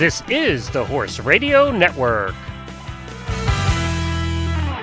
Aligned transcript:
This 0.00 0.22
is 0.30 0.70
the 0.70 0.82
Horse 0.82 1.20
Radio 1.20 1.70
Network. 1.70 2.34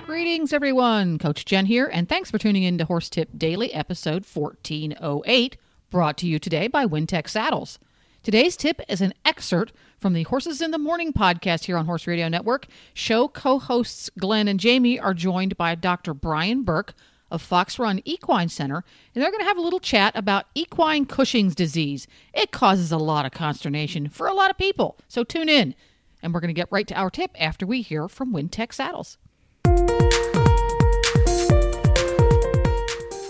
Greetings, 0.05 0.53
everyone. 0.53 1.17
Coach 1.17 1.43
Jen 1.43 1.65
here, 1.65 1.89
and 1.91 2.07
thanks 2.07 2.29
for 2.29 2.37
tuning 2.37 2.61
in 2.61 2.77
to 2.77 2.85
Horse 2.85 3.09
Tip 3.09 3.29
Daily, 3.35 3.73
episode 3.73 4.23
1408, 4.31 5.57
brought 5.89 6.17
to 6.19 6.27
you 6.27 6.37
today 6.37 6.67
by 6.67 6.85
Wintec 6.85 7.27
Saddles. 7.27 7.79
Today's 8.21 8.55
tip 8.55 8.79
is 8.87 9.01
an 9.01 9.15
excerpt 9.25 9.73
from 9.97 10.13
the 10.13 10.21
Horses 10.21 10.61
in 10.61 10.69
the 10.69 10.77
Morning 10.77 11.11
podcast 11.11 11.63
here 11.63 11.77
on 11.77 11.87
Horse 11.87 12.05
Radio 12.05 12.27
Network. 12.27 12.67
Show 12.93 13.27
co 13.27 13.57
hosts 13.57 14.11
Glenn 14.19 14.47
and 14.47 14.59
Jamie 14.59 14.99
are 14.99 15.15
joined 15.15 15.57
by 15.57 15.73
Dr. 15.73 16.13
Brian 16.13 16.61
Burke 16.61 16.93
of 17.31 17.41
Fox 17.41 17.77
Run 17.79 18.01
Equine 18.05 18.49
Center, 18.49 18.83
and 19.13 19.23
they're 19.23 19.31
going 19.31 19.41
to 19.41 19.47
have 19.47 19.57
a 19.57 19.61
little 19.61 19.79
chat 19.79 20.15
about 20.15 20.45
equine 20.55 21.05
Cushing's 21.05 21.55
disease. 21.55 22.07
It 22.33 22.51
causes 22.51 22.91
a 22.91 22.97
lot 22.97 23.25
of 23.25 23.31
consternation 23.31 24.09
for 24.09 24.27
a 24.27 24.33
lot 24.33 24.49
of 24.49 24.57
people, 24.57 24.97
so 25.07 25.23
tune 25.23 25.49
in. 25.49 25.75
And 26.21 26.33
we're 26.33 26.39
going 26.39 26.53
to 26.53 26.59
get 26.59 26.71
right 26.71 26.87
to 26.87 26.95
our 26.95 27.09
tip 27.09 27.31
after 27.39 27.65
we 27.65 27.81
hear 27.81 28.07
from 28.07 28.33
Wintec 28.33 28.73
Saddles. 28.73 29.17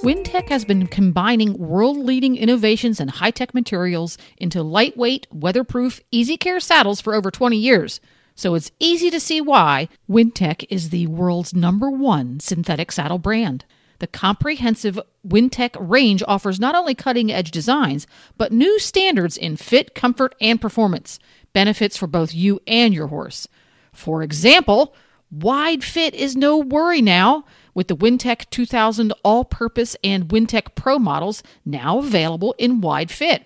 Wintec 0.03 0.47
has 0.47 0.63
been 0.63 0.87
combining 0.87 1.57
world 1.57 1.97
leading 1.97 2.37
innovations 2.37 2.99
and 2.99 3.09
high 3.09 3.31
tech 3.31 3.53
materials 3.53 4.17
into 4.37 4.63
lightweight, 4.63 5.27
weatherproof, 5.33 5.99
easy 6.11 6.37
care 6.37 6.61
saddles 6.61 7.01
for 7.01 7.13
over 7.13 7.29
20 7.29 7.57
years. 7.57 7.99
So 8.33 8.53
it's 8.53 8.71
easy 8.79 9.09
to 9.09 9.19
see 9.19 9.41
why 9.41 9.89
Wintec 10.09 10.65
is 10.69 10.91
the 10.91 11.07
world's 11.07 11.53
number 11.53 11.89
one 11.89 12.39
synthetic 12.39 12.91
saddle 12.91 13.17
brand. 13.17 13.65
The 13.99 14.07
comprehensive 14.07 14.99
Wintec 15.27 15.75
range 15.79 16.23
offers 16.27 16.59
not 16.59 16.75
only 16.75 16.93
cutting 16.93 17.31
edge 17.31 17.51
designs, 17.51 18.05
but 18.37 18.51
new 18.51 18.79
standards 18.79 19.37
in 19.37 19.57
fit, 19.57 19.95
comfort, 19.95 20.35
and 20.39 20.61
performance. 20.61 21.19
Benefits 21.53 21.97
for 21.97 22.07
both 22.07 22.33
you 22.33 22.59
and 22.67 22.93
your 22.93 23.07
horse. 23.07 23.47
For 23.91 24.21
example, 24.21 24.95
wide 25.31 25.83
fit 25.83 26.13
is 26.13 26.35
no 26.35 26.57
worry 26.57 27.01
now 27.01 27.45
with 27.73 27.87
the 27.87 27.95
Wintec 27.95 28.49
2000 28.49 29.13
all 29.23 29.43
purpose 29.43 29.95
and 30.03 30.29
Wintec 30.29 30.75
Pro 30.75 30.99
models 30.99 31.41
now 31.65 31.99
available 31.99 32.55
in 32.57 32.81
wide 32.81 33.11
fit. 33.11 33.45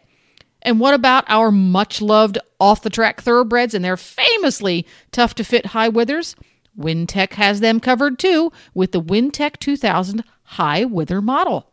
And 0.61 0.79
what 0.79 0.93
about 0.93 1.25
our 1.27 1.51
much 1.51 2.01
loved 2.01 2.37
off 2.59 2.83
the 2.83 2.89
track 2.89 3.21
thoroughbreds 3.21 3.73
and 3.73 3.83
their 3.83 3.97
famously 3.97 4.85
tough 5.11 5.33
to 5.35 5.43
fit 5.43 5.67
high 5.67 5.89
withers? 5.89 6.35
Wintec 6.77 7.33
has 7.33 7.59
them 7.59 7.79
covered 7.79 8.17
too 8.17 8.51
with 8.73 8.91
the 8.91 9.01
Wintec 9.01 9.57
2000 9.57 10.23
high 10.43 10.85
wither 10.85 11.21
model. 11.21 11.71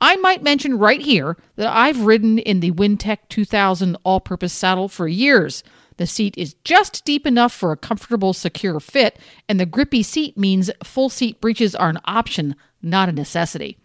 I 0.00 0.16
might 0.16 0.42
mention 0.42 0.78
right 0.78 1.00
here 1.00 1.36
that 1.56 1.72
I've 1.72 2.00
ridden 2.00 2.38
in 2.38 2.60
the 2.60 2.72
Wintec 2.72 3.18
2000 3.28 3.96
all 4.02 4.20
purpose 4.20 4.52
saddle 4.52 4.88
for 4.88 5.06
years. 5.06 5.62
The 5.96 6.06
seat 6.06 6.36
is 6.36 6.54
just 6.64 7.04
deep 7.04 7.26
enough 7.26 7.52
for 7.52 7.70
a 7.70 7.76
comfortable, 7.76 8.32
secure 8.32 8.80
fit, 8.80 9.18
and 9.48 9.60
the 9.60 9.66
grippy 9.66 10.02
seat 10.02 10.36
means 10.36 10.70
full 10.82 11.08
seat 11.08 11.40
breeches 11.40 11.76
are 11.76 11.90
an 11.90 12.00
option, 12.04 12.56
not 12.82 13.08
a 13.08 13.12
necessity. 13.12 13.78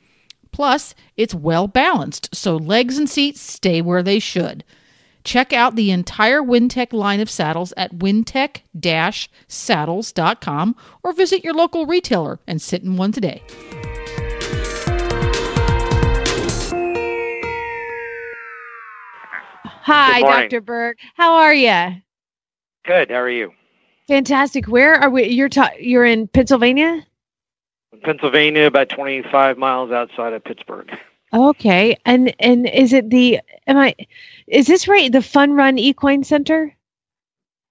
Plus, 0.52 0.96
it's 1.18 1.36
well 1.36 1.68
balanced, 1.68 2.34
so 2.36 2.56
legs 2.56 2.98
and 2.98 3.08
seats 3.08 3.40
stay 3.40 3.80
where 3.80 4.02
they 4.02 4.18
should. 4.18 4.64
Check 5.28 5.52
out 5.52 5.76
the 5.76 5.92
entire 5.92 6.42
Wintec 6.42 6.94
line 6.94 7.20
of 7.20 7.30
saddles 7.30 7.74
at 7.76 7.96
wintec-saddles.com 7.96 10.76
or 11.04 11.12
visit 11.12 11.44
your 11.44 11.54
local 11.54 11.86
retailer 11.86 12.40
and 12.48 12.62
sit 12.62 12.82
in 12.82 12.96
one 12.96 13.12
today. 13.12 13.44
Hi, 19.84 20.22
Dr. 20.22 20.62
Burke. 20.62 20.98
How 21.16 21.34
are 21.34 21.54
you? 21.54 22.02
Good. 22.86 23.12
How 23.12 23.18
are 23.18 23.30
you? 23.30 23.52
Fantastic. 24.08 24.70
Where 24.70 24.94
are 24.94 25.10
we? 25.10 25.28
You're 25.28 25.50
ta- 25.50 25.74
you're 25.78 26.06
in 26.06 26.30
Pennsylvania. 26.30 27.06
Pennsylvania, 28.02 28.68
about 28.68 28.88
25 28.88 29.58
miles 29.58 29.92
outside 29.92 30.32
of 30.32 30.42
Pittsburgh. 30.46 30.90
Okay, 31.34 31.98
and 32.06 32.36
and 32.40 32.70
is 32.70 32.94
it 32.94 33.10
the? 33.10 33.42
Am 33.68 33.78
I? 33.78 33.96
Is 34.48 34.68
this 34.68 34.88
right? 34.88 35.12
The 35.12 35.24
Fun 35.24 35.54
Run 35.54 35.80
Equine 35.80 36.24
Center. 36.24 36.77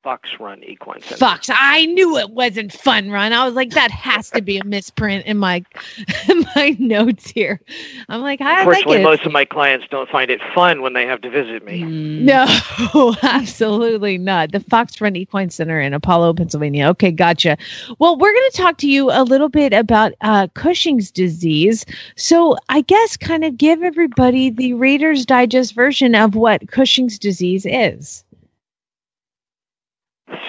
Fox 0.06 0.30
Run 0.38 0.62
Equine 0.62 1.02
Center. 1.02 1.16
Fox. 1.16 1.50
I 1.52 1.84
knew 1.86 2.16
it 2.16 2.30
wasn't 2.30 2.72
Fun 2.72 3.10
Run. 3.10 3.32
I 3.32 3.44
was 3.44 3.54
like, 3.54 3.70
that 3.70 3.90
has 3.90 4.30
to 4.30 4.40
be 4.40 4.56
a 4.56 4.64
misprint 4.64 5.26
in 5.26 5.36
my 5.36 5.64
in 6.28 6.46
my 6.54 6.76
notes 6.78 7.28
here. 7.28 7.60
I'm 8.08 8.20
like, 8.20 8.40
I 8.40 8.60
Unfortunately, 8.60 9.02
most 9.02 9.26
of 9.26 9.32
my 9.32 9.44
clients 9.44 9.88
don't 9.90 10.08
find 10.08 10.30
it 10.30 10.40
fun 10.54 10.80
when 10.80 10.92
they 10.92 11.06
have 11.06 11.22
to 11.22 11.28
visit 11.28 11.64
me. 11.64 11.82
Mm. 11.82 12.20
No, 12.20 13.16
absolutely 13.24 14.16
not. 14.16 14.52
The 14.52 14.60
Fox 14.60 15.00
Run 15.00 15.16
Equine 15.16 15.50
Center 15.50 15.80
in 15.80 15.92
Apollo, 15.92 16.34
Pennsylvania. 16.34 16.86
Okay, 16.90 17.10
gotcha. 17.10 17.58
Well, 17.98 18.16
we're 18.16 18.32
going 18.32 18.50
to 18.52 18.56
talk 18.56 18.78
to 18.78 18.88
you 18.88 19.10
a 19.10 19.24
little 19.24 19.48
bit 19.48 19.72
about 19.72 20.12
uh, 20.20 20.46
Cushing's 20.54 21.10
disease. 21.10 21.84
So, 22.14 22.56
I 22.68 22.82
guess 22.82 23.16
kind 23.16 23.44
of 23.44 23.58
give 23.58 23.82
everybody 23.82 24.50
the 24.50 24.74
Reader's 24.74 25.26
Digest 25.26 25.74
version 25.74 26.14
of 26.14 26.36
what 26.36 26.68
Cushing's 26.68 27.18
disease 27.18 27.66
is. 27.68 28.22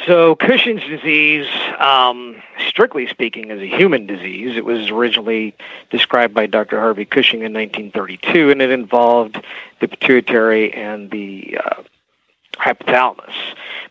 So, 0.07 0.35
Cushing's 0.35 0.83
disease, 0.85 1.47
um, 1.79 2.41
strictly 2.69 3.07
speaking, 3.07 3.51
is 3.51 3.59
a 3.59 3.67
human 3.67 4.07
disease. 4.07 4.55
It 4.55 4.63
was 4.63 4.89
originally 4.89 5.53
described 5.89 6.33
by 6.33 6.47
Dr. 6.47 6.79
Harvey 6.79 7.03
Cushing 7.03 7.41
in 7.41 7.51
1932, 7.53 8.49
and 8.49 8.61
it 8.61 8.69
involved 8.69 9.43
the 9.81 9.89
pituitary 9.89 10.73
and 10.73 11.11
the 11.11 11.57
uh, 11.61 11.83
hypothalamus. 12.57 13.33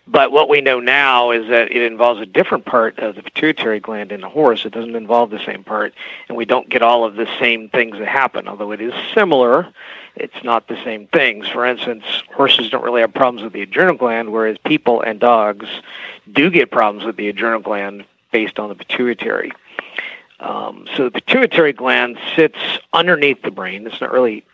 But 0.08 0.30
what 0.30 0.48
we 0.48 0.60
know 0.60 0.78
now 0.78 1.32
is 1.32 1.48
that 1.48 1.72
it 1.72 1.82
involves 1.82 2.20
a 2.20 2.26
different 2.26 2.64
part 2.64 2.98
of 3.00 3.16
the 3.16 3.22
pituitary 3.22 3.80
gland 3.80 4.12
in 4.12 4.20
the 4.20 4.28
horse. 4.28 4.64
It 4.64 4.72
doesn't 4.72 4.94
involve 4.94 5.30
the 5.30 5.44
same 5.44 5.64
part, 5.64 5.94
and 6.28 6.36
we 6.36 6.44
don't 6.44 6.68
get 6.68 6.82
all 6.82 7.04
of 7.04 7.16
the 7.16 7.28
same 7.40 7.68
things 7.68 7.98
that 7.98 8.06
happen, 8.06 8.46
although 8.46 8.70
it 8.72 8.80
is 8.80 8.94
similar. 9.14 9.72
It's 10.14 10.44
not 10.44 10.68
the 10.68 10.82
same 10.84 11.08
things. 11.08 11.48
For 11.48 11.66
instance, 11.66 12.04
horses 12.34 12.70
don't 12.70 12.84
really 12.84 13.00
have 13.00 13.12
problems 13.12 13.42
with 13.42 13.52
the 13.52 13.62
adrenal 13.62 13.96
gland, 13.96 14.32
whereas 14.32 14.58
people 14.58 15.00
and 15.00 15.18
dogs 15.18 15.66
do 16.32 16.50
get 16.50 16.70
problems 16.70 17.04
with 17.04 17.16
the 17.16 17.28
adrenal 17.28 17.60
gland 17.60 18.04
based 18.30 18.58
on 18.58 18.68
the 18.68 18.74
pituitary. 18.76 19.52
Um, 20.38 20.86
so 20.96 21.04
the 21.08 21.20
pituitary 21.20 21.72
gland 21.72 22.18
sits 22.36 22.58
underneath 22.92 23.42
the 23.42 23.50
brain. 23.50 23.86
It's 23.86 24.00
not 24.00 24.12
really 24.12 24.44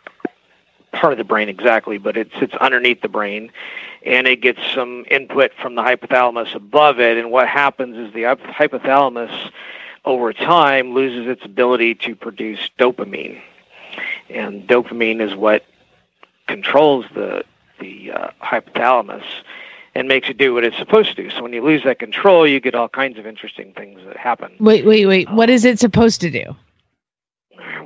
part 0.93 1.12
of 1.12 1.19
the 1.19 1.25
brain 1.25 1.49
exactly, 1.49 1.99
but 1.99 2.17
it 2.17 2.31
sits 2.39 2.55
underneath 2.55 3.01
the 3.01 3.09
brain, 3.09 3.51
and 4.05 4.27
it 4.27 4.41
gets 4.41 4.61
some 4.75 5.05
input 5.11 5.53
from 5.61 5.75
the 5.75 5.83
hypothalamus 5.83 6.55
above 6.55 7.01
it. 7.01 7.17
And 7.17 7.31
what 7.31 7.49
happens 7.49 7.97
is 7.97 8.13
the 8.13 8.23
hypothalamus, 8.23 9.51
over 10.05 10.33
time, 10.33 10.95
loses 10.95 11.29
its 11.29 11.45
ability 11.45 11.95
to 11.95 12.17
produce 12.17 12.71
dopamine, 12.79 13.41
and 14.29 14.67
dopamine 14.67 15.21
is 15.21 15.35
what 15.35 15.65
controls 16.49 17.07
the 17.15 17.45
the 17.79 18.13
uh, 18.13 18.31
hypothalamus 18.41 19.25
and 19.95 20.09
makes 20.09 20.29
it 20.29 20.39
do 20.39 20.55
what 20.55 20.65
it's 20.65 20.77
supposed 20.79 21.17
to. 21.17 21.23
Do. 21.23 21.31
So 21.31 21.43
when 21.43 21.53
you 21.53 21.63
lose 21.63 21.84
that 21.84 21.99
control, 21.99 22.47
you 22.47 22.61
get 22.61 22.75
all 22.75 22.89
kinds 22.89 23.19
of 23.19 23.27
interesting 23.27 23.73
things 23.75 24.01
that 24.07 24.17
happen. 24.17 24.53
Wait, 24.59 24.87
wait, 24.87 25.07
wait. 25.07 25.31
What 25.31 25.51
is 25.51 25.65
it 25.65 25.79
supposed 25.79 26.21
to 26.23 26.31
do? 26.31 26.57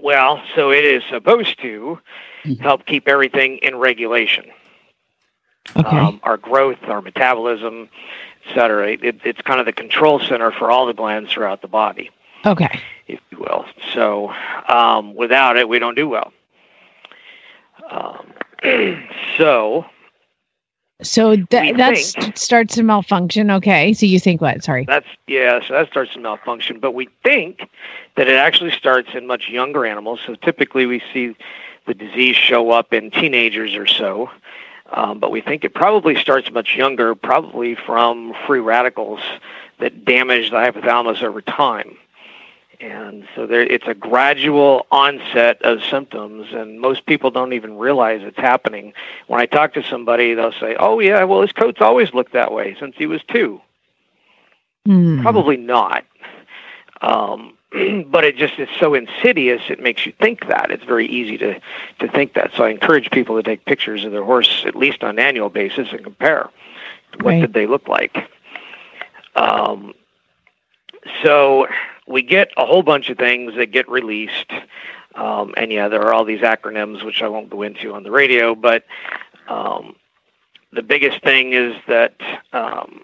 Well, 0.02 0.42
so 0.54 0.70
it 0.70 0.84
is 0.84 1.02
supposed 1.10 1.60
to 1.62 1.98
help 2.60 2.86
keep 2.86 3.08
everything 3.08 3.58
in 3.58 3.76
regulation. 3.76 4.44
Okay. 5.74 5.96
Um, 5.98 6.20
our 6.22 6.36
growth, 6.36 6.78
our 6.84 7.02
metabolism, 7.02 7.88
et 8.46 8.54
cetera. 8.54 8.92
It, 8.92 9.20
it's 9.24 9.40
kind 9.42 9.58
of 9.60 9.66
the 9.66 9.72
control 9.72 10.20
center 10.20 10.50
for 10.52 10.70
all 10.70 10.86
the 10.86 10.94
glands 10.94 11.32
throughout 11.32 11.60
the 11.62 11.68
body, 11.68 12.10
okay. 12.44 12.80
if 13.08 13.20
you 13.30 13.38
will. 13.40 13.64
So 13.92 14.32
um, 14.68 15.14
without 15.14 15.56
it, 15.56 15.68
we 15.68 15.78
don't 15.78 15.94
do 15.96 16.08
well. 16.08 16.32
Um, 17.90 18.32
so 19.36 19.84
So 21.02 21.36
th- 21.36 21.76
that 21.76 21.96
think- 21.98 22.36
starts 22.36 22.74
to 22.76 22.82
malfunction. 22.82 23.50
Okay. 23.50 23.92
So 23.92 24.06
you 24.06 24.18
think 24.20 24.40
what? 24.40 24.62
Sorry. 24.64 24.84
that's 24.86 25.06
yeah, 25.26 25.60
so 25.66 25.74
that 25.74 25.88
starts 25.88 26.12
to 26.14 26.20
malfunction. 26.20 26.80
But 26.80 26.92
we 26.92 27.08
think 27.22 27.68
that 28.16 28.28
it 28.28 28.36
actually 28.36 28.70
starts 28.70 29.10
in 29.14 29.26
much 29.26 29.48
younger 29.48 29.84
animals. 29.84 30.20
So 30.26 30.34
typically 30.36 30.86
we 30.86 31.02
see 31.12 31.36
the 31.86 31.94
disease 31.94 32.36
show 32.36 32.70
up 32.70 32.92
in 32.92 33.10
teenagers 33.10 33.74
or 33.74 33.86
so. 33.86 34.30
Um, 34.92 35.18
but 35.18 35.30
we 35.30 35.40
think 35.40 35.64
it 35.64 35.74
probably 35.74 36.16
starts 36.16 36.50
much 36.50 36.76
younger, 36.76 37.14
probably 37.14 37.74
from 37.74 38.34
free 38.46 38.60
radicals 38.60 39.20
that 39.78 40.04
damage 40.04 40.50
the 40.50 40.56
hypothalamus 40.56 41.22
over 41.22 41.42
time. 41.42 41.96
And 42.78 43.26
so 43.34 43.46
there, 43.46 43.62
it's 43.62 43.86
a 43.86 43.94
gradual 43.94 44.86
onset 44.90 45.62
of 45.62 45.82
symptoms, 45.82 46.48
and 46.52 46.80
most 46.80 47.06
people 47.06 47.30
don't 47.30 47.54
even 47.54 47.78
realize 47.78 48.20
it's 48.22 48.36
happening. 48.36 48.92
When 49.28 49.40
I 49.40 49.46
talk 49.46 49.72
to 49.74 49.82
somebody, 49.82 50.34
they'll 50.34 50.52
say, 50.52 50.76
"Oh 50.78 51.00
yeah, 51.00 51.24
well 51.24 51.40
his 51.40 51.52
coat's 51.52 51.80
always 51.80 52.12
looked 52.12 52.34
that 52.34 52.52
way 52.52 52.76
since 52.78 52.94
he 52.98 53.06
was 53.06 53.22
two. 53.28 53.62
Hmm. 54.84 55.22
Probably 55.22 55.56
not. 55.56 56.04
Um, 57.00 57.55
but 58.06 58.24
it 58.24 58.36
just 58.36 58.58
is 58.58 58.68
so 58.78 58.94
insidious 58.94 59.62
it 59.70 59.80
makes 59.80 60.06
you 60.06 60.12
think 60.20 60.46
that 60.48 60.70
it's 60.70 60.84
very 60.84 61.06
easy 61.06 61.36
to 61.38 61.60
to 61.98 62.08
think 62.08 62.34
that 62.34 62.50
so 62.56 62.64
i 62.64 62.68
encourage 62.70 63.10
people 63.10 63.36
to 63.36 63.42
take 63.42 63.64
pictures 63.64 64.04
of 64.04 64.12
their 64.12 64.24
horse 64.24 64.64
at 64.66 64.76
least 64.76 65.02
on 65.02 65.10
an 65.10 65.18
annual 65.18 65.50
basis 65.50 65.88
and 65.92 66.02
compare 66.04 66.48
What 67.20 67.32
Right. 67.32 67.40
did 67.40 67.52
they 67.54 67.66
look 67.66 67.88
like? 67.88 68.16
Um, 69.34 69.94
so 71.22 71.66
we 72.06 72.22
get 72.22 72.50
a 72.56 72.66
whole 72.66 72.82
bunch 72.82 73.10
of 73.10 73.18
things 73.18 73.54
that 73.56 73.66
get 73.72 73.88
released. 73.88 74.50
Um, 75.14 75.54
and 75.56 75.72
yeah, 75.72 75.88
there 75.88 76.02
are 76.02 76.12
all 76.12 76.24
these 76.24 76.40
acronyms, 76.40 77.02
which 77.04 77.22
I 77.22 77.28
won't 77.28 77.50
go 77.50 77.62
into 77.62 77.94
on 77.94 78.02
the 78.02 78.10
radio, 78.10 78.54
but 78.54 78.84
um, 79.48 79.96
the 80.72 80.82
biggest 80.82 81.22
thing 81.22 81.52
is 81.52 81.74
that 81.88 82.14
um, 82.52 83.02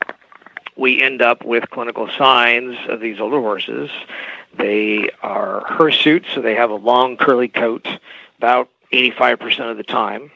we 0.77 1.01
end 1.03 1.23
up 1.23 1.45
with 1.45 1.71
clinical 1.71 2.09
signs 2.19 2.77
of 2.89 3.01
these 3.01 3.19
older 3.21 3.41
horses. 3.41 3.91
They 4.57 5.11
are 5.23 5.65
hirsute, 5.67 6.27
so 6.35 6.43
they 6.43 6.55
have 6.55 6.71
a 6.71 6.75
long 6.75 7.17
curly 7.17 7.49
coat 7.49 7.87
about 8.39 8.69
85% 8.93 9.71
of 9.71 9.77
the 9.77 9.83
time. 9.83 10.31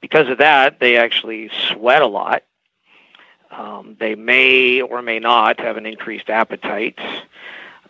Because 0.00 0.28
of 0.28 0.38
that, 0.38 0.80
they 0.80 0.96
actually 0.96 1.50
sweat 1.68 2.02
a 2.02 2.06
lot. 2.06 2.42
Um, 3.50 3.96
they 4.00 4.14
may 4.14 4.80
or 4.80 5.02
may 5.02 5.18
not 5.18 5.60
have 5.60 5.76
an 5.76 5.86
increased 5.86 6.30
appetite. 6.30 6.98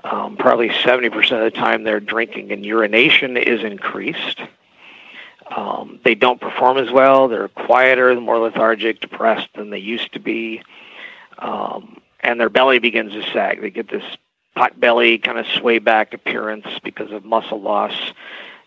Um, 0.03 0.37
probably 0.37 0.69
70% 0.69 1.15
of 1.33 1.53
the 1.53 1.59
time, 1.59 1.85
their 1.85 2.01
drinking 2.01 2.53
and 2.53 2.65
urination 2.65 3.37
is 3.37 3.65
increased. 3.65 4.41
Um, 5.55 6.01
they 6.05 6.15
don't 6.15 6.41
perform 6.41 6.79
as 6.79 6.91
well. 6.91 7.29
They're 7.29 7.49
quieter, 7.49 8.19
more 8.21 8.39
lethargic, 8.39 9.01
depressed 9.01 9.49
than 9.55 9.71
they 9.71 9.79
used 9.79 10.13
to 10.13 10.19
be. 10.19 10.63
Um, 11.39 12.01
and 12.21 12.41
their 12.41 12.49
belly 12.49 12.79
begins 12.79 13.13
to 13.13 13.23
sag. 13.33 13.61
They 13.61 13.71
get 13.71 13.89
this 13.89 14.05
pot 14.55 14.79
belly, 14.79 15.19
kind 15.19 15.39
of 15.39 15.47
sway 15.47 15.79
back 15.79 16.15
appearance 16.15 16.67
because 16.83 17.11
of 17.11 17.25
muscle 17.25 17.61
loss 17.61 17.95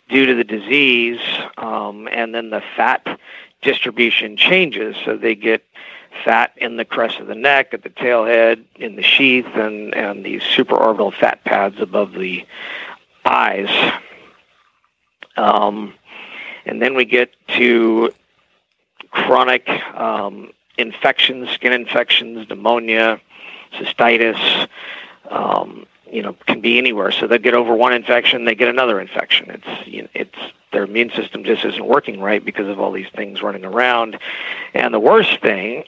due 0.10 0.26
to 0.26 0.36
the 0.36 0.44
disease. 0.44 1.20
Um, 1.58 2.08
and 2.12 2.34
then 2.34 2.50
the 2.50 2.62
fat 2.76 3.20
distribution 3.62 4.38
changes. 4.38 4.96
So 5.06 5.18
they 5.18 5.36
get 5.36 5.64
fat 6.24 6.52
in 6.58 6.78
the 6.78 6.86
crest 6.86 7.20
of 7.20 7.28
the 7.28 7.36
neck, 7.36 7.74
at 7.74 7.84
the 7.84 7.90
tail 7.90 8.26
head, 8.26 8.66
in 8.76 8.96
the 8.96 9.02
sheath, 9.02 9.48
and, 9.56 9.94
and 9.94 10.26
these 10.26 10.42
supraorbital 10.42 11.14
fat 11.14 11.44
pads 11.44 11.80
above 11.80 12.14
the 12.14 12.46
eyes. 13.26 13.70
Um, 15.36 15.94
and 16.66 16.82
then 16.82 16.96
we 16.96 17.06
get 17.06 17.34
to 17.50 18.12
chronic 19.12 19.70
um, 19.96 20.52
infections, 20.78 21.50
skin 21.50 21.74
infections, 21.74 22.50
pneumonia, 22.50 23.22
cystitis. 23.74 24.68
Um, 25.30 25.86
you 26.10 26.22
know, 26.22 26.38
can 26.46 26.62
be 26.62 26.78
anywhere. 26.78 27.12
So 27.12 27.28
they 27.28 27.38
get 27.38 27.54
over 27.54 27.76
one 27.76 27.94
infection, 27.94 28.46
they 28.46 28.56
get 28.56 28.70
another 28.70 29.00
infection. 29.00 29.50
It's 29.52 29.88
you 29.88 30.04
know, 30.04 30.08
it's 30.14 30.38
their 30.72 30.84
immune 30.84 31.10
system 31.12 31.44
just 31.44 31.66
isn't 31.66 31.86
working 31.86 32.20
right 32.20 32.44
because 32.44 32.68
of 32.68 32.80
all 32.80 32.92
these 32.92 33.10
things 33.16 33.42
running 33.42 33.66
around. 33.66 34.18
And 34.74 34.94
the 34.94 35.00
worst 35.00 35.42
thing 35.42 35.84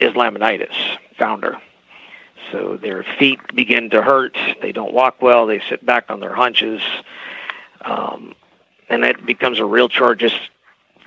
is 0.00 0.12
laminitis, 0.12 0.98
founder. 1.18 1.60
So 2.52 2.76
their 2.76 3.04
feet 3.18 3.40
begin 3.54 3.90
to 3.90 4.02
hurt. 4.02 4.36
They 4.60 4.72
don't 4.72 4.92
walk 4.92 5.22
well. 5.22 5.46
They 5.46 5.60
sit 5.60 5.84
back 5.84 6.10
on 6.10 6.20
their 6.20 6.34
hunches. 6.34 6.82
Um, 7.80 8.34
and 8.88 9.04
it 9.04 9.24
becomes 9.24 9.58
a 9.58 9.64
real 9.64 9.88
chore 9.88 10.14
just 10.14 10.38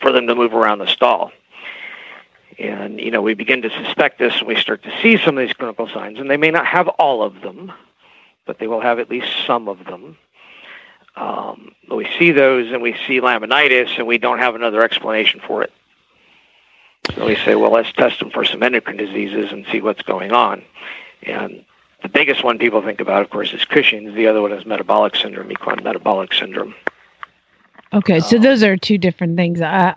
for 0.02 0.12
them 0.12 0.28
to 0.28 0.36
move 0.36 0.54
around 0.54 0.80
the 0.80 0.88
stall. 0.88 1.32
And, 2.60 3.00
you 3.00 3.12
know, 3.12 3.22
we 3.22 3.34
begin 3.36 3.62
to 3.62 3.70
suspect 3.70 4.18
this 4.18 4.38
and 4.40 4.48
we 4.48 4.56
start 4.56 4.84
to 4.84 5.02
see 5.02 5.18
some 5.18 5.38
of 5.38 5.46
these 5.46 5.56
clinical 5.56 5.88
signs, 5.88 6.20
and 6.20 6.30
they 6.30 6.38
may 6.38 6.50
not 6.50 6.66
have 6.66 6.88
all 6.88 7.22
of 7.22 7.42
them, 7.42 7.72
but 8.46 8.58
they 8.60 8.68
will 8.68 8.82
have 8.82 8.98
at 9.00 9.10
least 9.10 9.28
some 9.46 9.68
of 9.68 9.86
them. 9.86 10.18
Um, 11.16 11.74
we 11.92 12.08
see 12.18 12.32
those 12.32 12.72
and 12.72 12.82
we 12.82 12.94
see 13.06 13.20
laminitis, 13.22 13.98
and 13.98 14.08
we 14.08 14.18
don't 14.18 14.40
have 14.40 14.56
another 14.56 14.84
explanation 14.84 15.40
for 15.46 15.64
it. 15.64 15.72
So 17.16 17.26
we 17.26 17.36
say, 17.36 17.56
well, 17.56 17.72
let's 17.72 17.92
test 17.94 18.20
them 18.20 18.32
for 18.32 18.44
some 18.44 18.62
endocrine 18.64 18.98
diseases 18.98 19.52
and 19.52 19.66
see 19.72 19.82
what's 19.82 20.02
going 20.02 20.32
on. 20.32 20.64
And 21.24 21.64
the 22.02 22.10
biggest 22.10 22.44
one 22.44 22.58
people 22.58 22.82
think 22.82 23.00
about, 23.00 23.22
of 23.22 23.30
course, 23.30 23.54
is 23.54 23.66
Cushing's. 23.66 24.14
The 24.14 24.28
other 24.28 24.42
one 24.42 24.52
is 24.52 24.66
metabolic 24.66 25.16
syndrome, 25.16 25.52
equine 25.52 25.84
metabolic 25.84 26.34
syndrome. 26.34 26.76
Okay, 27.94 28.20
so 28.20 28.38
Oh. 28.38 28.40
those 28.40 28.64
are 28.64 28.76
two 28.76 28.98
different 28.98 29.38
things. 29.38 29.62
Uh, 29.62 29.94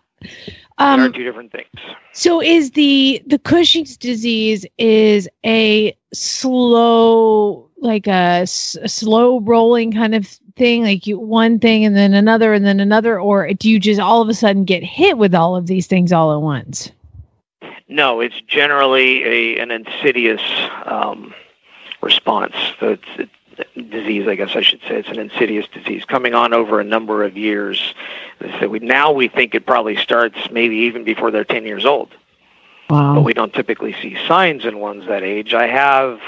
They 0.81 0.87
are 0.87 1.01
um, 1.01 1.13
two 1.13 1.25
different 1.25 1.53
things. 1.53 1.69
so 2.13 2.41
is 2.41 2.71
the 2.71 3.23
the 3.27 3.39
Cushing's 3.39 3.99
disease 3.99 4.65
is 4.79 5.29
a 5.45 5.95
slow, 6.15 7.69
like 7.81 8.07
a 8.07 8.47
slow 8.47 9.41
rolling 9.41 9.93
kind 9.93 10.15
of 10.15 10.27
thing, 10.57 10.85
like 10.85 11.07
you 11.07 11.19
one 11.19 11.59
thing 11.59 11.85
and 11.85 11.95
then 11.95 12.15
another 12.15 12.55
and 12.55 12.65
then 12.65 12.81
another, 12.81 13.21
or 13.21 13.53
do 13.53 13.69
you 13.69 13.79
just 13.79 14.01
all 14.01 14.23
of 14.23 14.31
a 14.31 14.35
sudden 14.35 14.65
get 14.65 14.83
hit 14.83 15.19
with 15.19 15.35
all 15.35 15.55
of 15.55 15.67
these 15.67 15.87
things 15.87 16.15
all 16.15 16.33
at 16.33 16.41
once? 16.41 16.91
No, 17.89 18.21
it's 18.21 18.41
generally 18.41 19.23
a 19.25 19.61
an 19.61 19.71
insidious 19.71 20.41
um, 20.87 21.35
response. 22.01 22.55
So 22.79 22.93
it's 22.93 23.09
a 23.19 23.29
disease, 23.75 24.27
I 24.29 24.35
guess 24.35 24.55
I 24.55 24.63
should 24.63 24.81
say. 24.83 24.97
It's 24.97 25.09
an 25.09 25.19
insidious 25.19 25.67
disease 25.69 26.05
coming 26.05 26.35
on 26.35 26.53
over 26.53 26.81
a 26.81 26.85
number 26.85 27.25
of 27.25 27.37
years. 27.37 27.95
So 28.59 28.69
we, 28.69 28.79
now 28.81 29.13
we 29.13 29.29
think 29.29 29.55
it 29.55 29.67
probably 29.67 29.97
starts 29.97 30.37
maybe 30.51 30.77
even 30.77 31.05
before 31.05 31.31
they're 31.31 31.45
10 31.45 31.65
years 31.65 31.85
old, 31.85 32.11
but 33.15 33.23
we 33.23 33.33
don't 33.33 33.53
typically 33.53 33.93
see 33.95 34.17
signs 34.27 34.65
in 34.65 34.79
ones 34.79 35.07
that 35.07 35.23
age. 35.23 35.55
I 35.55 35.67
have 35.67 36.21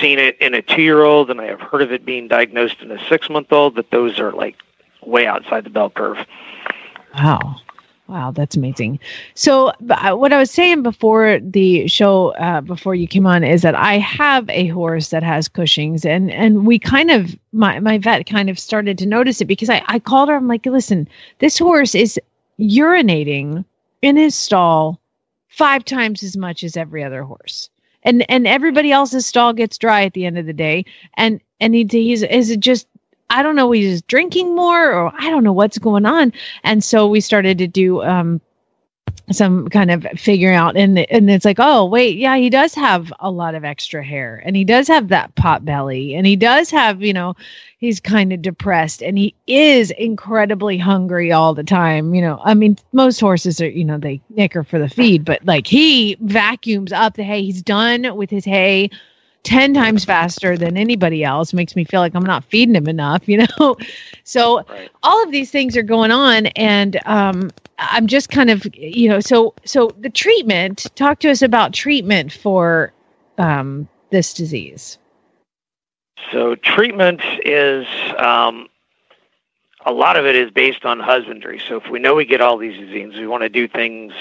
seen 0.00 0.18
it 0.18 0.36
in 0.40 0.54
a 0.54 0.62
two-year-old, 0.62 1.30
and 1.30 1.40
I 1.40 1.46
have 1.46 1.60
heard 1.60 1.82
of 1.82 1.92
it 1.92 2.04
being 2.04 2.28
diagnosed 2.28 2.80
in 2.80 2.90
a 2.90 3.08
six-month-old, 3.08 3.74
but 3.74 3.90
those 3.90 4.18
are 4.18 4.32
like 4.32 4.56
way 5.04 5.26
outside 5.26 5.64
the 5.64 5.70
bell 5.70 5.90
curve. 5.90 6.18
Wow. 7.14 7.56
Wow, 8.10 8.32
that's 8.32 8.56
amazing. 8.56 8.98
So, 9.34 9.68
uh, 9.88 10.16
what 10.16 10.32
I 10.32 10.38
was 10.38 10.50
saying 10.50 10.82
before 10.82 11.38
the 11.40 11.86
show, 11.86 12.30
uh, 12.34 12.60
before 12.60 12.96
you 12.96 13.06
came 13.06 13.24
on, 13.24 13.44
is 13.44 13.62
that 13.62 13.76
I 13.76 13.98
have 13.98 14.50
a 14.50 14.66
horse 14.66 15.10
that 15.10 15.22
has 15.22 15.46
Cushing's, 15.46 16.04
and 16.04 16.28
and 16.28 16.66
we 16.66 16.80
kind 16.80 17.12
of 17.12 17.38
my 17.52 17.78
my 17.78 17.98
vet 17.98 18.26
kind 18.26 18.50
of 18.50 18.58
started 18.58 18.98
to 18.98 19.06
notice 19.06 19.40
it 19.40 19.44
because 19.44 19.70
I 19.70 19.84
I 19.86 20.00
called 20.00 20.28
her. 20.28 20.34
I'm 20.34 20.48
like, 20.48 20.66
listen, 20.66 21.06
this 21.38 21.56
horse 21.56 21.94
is 21.94 22.18
urinating 22.58 23.64
in 24.02 24.16
his 24.16 24.34
stall 24.34 25.00
five 25.46 25.84
times 25.84 26.24
as 26.24 26.36
much 26.36 26.64
as 26.64 26.76
every 26.76 27.04
other 27.04 27.22
horse, 27.22 27.70
and 28.02 28.28
and 28.28 28.44
everybody 28.44 28.90
else's 28.90 29.24
stall 29.24 29.52
gets 29.52 29.78
dry 29.78 30.02
at 30.02 30.14
the 30.14 30.26
end 30.26 30.36
of 30.36 30.46
the 30.46 30.52
day, 30.52 30.84
and 31.14 31.40
and 31.60 31.76
he, 31.76 31.86
he's 31.88 32.24
is 32.24 32.50
it 32.50 32.58
just 32.58 32.88
I 33.30 33.42
don't 33.42 33.56
know, 33.56 33.70
he's 33.70 34.02
drinking 34.02 34.54
more 34.54 34.92
or 34.92 35.12
I 35.16 35.30
don't 35.30 35.44
know 35.44 35.52
what's 35.52 35.78
going 35.78 36.06
on. 36.06 36.32
And 36.64 36.82
so 36.84 37.08
we 37.08 37.20
started 37.20 37.58
to 37.58 37.66
do 37.66 38.02
um 38.02 38.40
some 39.32 39.68
kind 39.68 39.90
of 39.90 40.06
figuring 40.16 40.56
out 40.56 40.76
and 40.76 40.98
and 40.98 41.30
it's 41.30 41.44
like, 41.44 41.58
oh 41.60 41.84
wait, 41.86 42.16
yeah, 42.16 42.36
he 42.36 42.50
does 42.50 42.74
have 42.74 43.12
a 43.20 43.30
lot 43.30 43.54
of 43.54 43.64
extra 43.64 44.04
hair 44.04 44.42
and 44.44 44.56
he 44.56 44.64
does 44.64 44.88
have 44.88 45.08
that 45.08 45.34
pot 45.36 45.64
belly 45.64 46.14
and 46.14 46.26
he 46.26 46.36
does 46.36 46.70
have, 46.70 47.02
you 47.02 47.12
know, 47.12 47.36
he's 47.78 48.00
kind 48.00 48.32
of 48.32 48.42
depressed 48.42 49.02
and 49.02 49.16
he 49.16 49.34
is 49.46 49.90
incredibly 49.92 50.78
hungry 50.78 51.32
all 51.32 51.54
the 51.54 51.64
time. 51.64 52.14
You 52.14 52.22
know, 52.22 52.40
I 52.44 52.54
mean, 52.54 52.76
most 52.92 53.20
horses 53.20 53.60
are, 53.60 53.68
you 53.68 53.84
know, 53.84 53.98
they 53.98 54.20
nicker 54.30 54.64
for 54.64 54.78
the 54.78 54.88
feed, 54.88 55.24
but 55.24 55.44
like 55.44 55.66
he 55.66 56.16
vacuums 56.20 56.92
up 56.92 57.14
the 57.14 57.24
hay. 57.24 57.42
He's 57.42 57.62
done 57.62 58.16
with 58.16 58.30
his 58.30 58.44
hay 58.44 58.90
10 59.44 59.74
times 59.74 60.04
faster 60.04 60.56
than 60.56 60.76
anybody 60.76 61.24
else 61.24 61.52
makes 61.52 61.76
me 61.76 61.84
feel 61.84 62.00
like 62.00 62.14
i'm 62.14 62.24
not 62.24 62.44
feeding 62.44 62.74
him 62.74 62.88
enough 62.88 63.28
you 63.28 63.38
know 63.38 63.76
so 64.24 64.62
Right. 64.68 64.90
all 65.02 65.22
of 65.24 65.32
these 65.32 65.50
things 65.50 65.76
are 65.76 65.82
going 65.82 66.10
on 66.12 66.46
and 66.48 67.00
um 67.06 67.52
i'm 67.78 68.06
just 68.06 68.30
kind 68.30 68.50
of 68.50 68.66
you 68.74 69.08
know 69.08 69.20
so 69.20 69.54
so 69.64 69.94
the 70.00 70.10
treatment 70.10 70.86
talk 70.96 71.18
to 71.20 71.30
us 71.30 71.42
about 71.42 71.72
treatment 71.72 72.32
for 72.32 72.92
um 73.38 73.88
this 74.10 74.34
disease 74.34 74.98
So 76.32 76.54
treatment 76.56 77.20
is 77.44 77.86
um, 78.18 78.68
a 79.86 79.92
lot 79.92 80.16
of 80.16 80.26
it 80.26 80.36
is 80.36 80.50
based 80.50 80.84
on 80.84 81.00
husbandry. 81.00 81.60
So 81.68 81.76
if 81.76 81.88
we 81.90 81.98
know 81.98 82.14
we 82.14 82.24
get 82.26 82.40
all 82.40 82.58
these 82.58 82.78
diseases, 82.78 83.18
we 83.18 83.26
want 83.26 83.42
to 83.42 83.48
do 83.48 83.68
things 83.68 84.12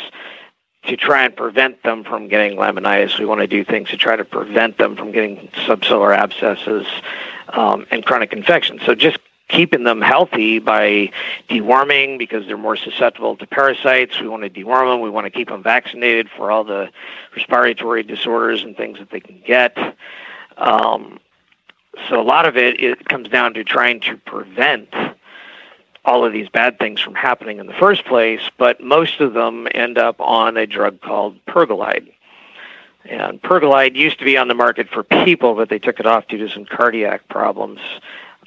to 0.83 0.95
try 0.95 1.25
and 1.25 1.36
prevent 1.36 1.83
them 1.83 2.03
from 2.03 2.27
getting 2.27 2.57
laminitis. 2.57 3.19
We 3.19 3.25
want 3.25 3.41
to 3.41 3.48
do 3.48 3.63
things 3.63 3.89
to 3.89 3.98
try 3.98 4.15
to 4.15 4.25
prevent 4.25 4.77
them 4.77 4.95
from 4.95 5.12
getting 5.12 5.50
subsolar 5.65 6.15
abscesses 6.15 6.88
um, 7.50 7.86
and 7.91 8.05
chronic 8.05 8.33
infections. 8.33 8.81
So 8.86 8.95
just 8.95 9.19
keeping 9.50 9.83
them 9.83 10.00
healthy 10.00 10.59
by 10.59 11.12
deworming 11.50 12.17
because 12.17 12.45
they're 12.45 12.57
more 12.57 12.77
susceptible 12.77 13.36
to 13.36 13.48
parasites. 13.48 14.19
We 14.21 14.29
want 14.29 14.43
to 14.43 14.50
deworm 14.50 14.93
them. 14.93 15.01
We 15.01 15.09
want 15.09 15.25
to 15.25 15.31
keep 15.31 15.50
them 15.50 15.63
vaccinated 15.63 16.29
for 16.29 16.51
all 16.51 16.63
the 16.63 16.89
respiratory 17.36 18.03
disorders 18.03 18.63
and 18.63 18.77
things 18.77 19.00
that 19.00 19.09
they 19.09 19.19
can 19.19 19.41
get. 19.45 19.77
Um, 20.57 21.19
so 22.07 22.21
a 22.21 22.24
lot 22.24 22.45
of 22.45 22.55
it, 22.55 22.79
it 22.81 23.09
comes 23.09 23.27
down 23.27 23.55
to 23.55 23.63
trying 23.63 24.00
to 24.01 24.17
prevent 24.17 24.89
all 26.05 26.25
of 26.25 26.33
these 26.33 26.49
bad 26.49 26.79
things 26.79 27.01
from 27.01 27.15
happening 27.15 27.59
in 27.59 27.67
the 27.67 27.73
first 27.73 28.05
place, 28.05 28.41
but 28.57 28.81
most 28.81 29.19
of 29.19 29.33
them 29.33 29.67
end 29.71 29.97
up 29.97 30.19
on 30.19 30.57
a 30.57 30.65
drug 30.65 31.01
called 31.01 31.37
Pergolide. 31.45 32.11
And 33.05 33.41
Pergolide 33.41 33.95
used 33.95 34.19
to 34.19 34.25
be 34.25 34.37
on 34.37 34.47
the 34.47 34.53
market 34.53 34.89
for 34.89 35.03
people, 35.03 35.55
but 35.55 35.69
they 35.69 35.79
took 35.79 35.99
it 35.99 36.05
off 36.05 36.27
due 36.27 36.37
to 36.37 36.49
some 36.49 36.65
cardiac 36.65 37.27
problems. 37.27 37.79